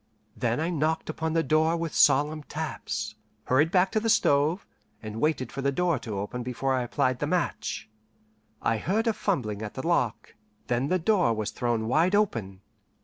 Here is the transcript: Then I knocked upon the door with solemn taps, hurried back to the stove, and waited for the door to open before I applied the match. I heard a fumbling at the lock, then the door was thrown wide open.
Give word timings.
Then 0.35 0.59
I 0.59 0.71
knocked 0.71 1.11
upon 1.11 1.33
the 1.33 1.43
door 1.43 1.77
with 1.77 1.93
solemn 1.93 2.41
taps, 2.41 3.13
hurried 3.43 3.69
back 3.69 3.91
to 3.91 3.99
the 3.99 4.09
stove, 4.09 4.65
and 4.99 5.21
waited 5.21 5.51
for 5.51 5.61
the 5.61 5.71
door 5.71 5.99
to 5.99 6.17
open 6.17 6.41
before 6.41 6.73
I 6.73 6.81
applied 6.81 7.19
the 7.19 7.27
match. 7.27 7.87
I 8.63 8.77
heard 8.79 9.05
a 9.05 9.13
fumbling 9.13 9.61
at 9.61 9.75
the 9.75 9.85
lock, 9.87 10.33
then 10.65 10.87
the 10.87 10.97
door 10.97 11.35
was 11.35 11.51
thrown 11.51 11.87
wide 11.87 12.15
open. 12.15 12.61